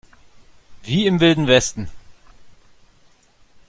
[0.81, 1.87] Wie im Wilden Westen!